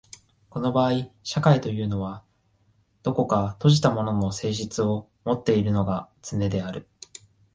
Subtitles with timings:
[0.49, 2.23] この場合社会というのは
[3.03, 6.87] 何等か閉じたものの性質をもっているのがつねである。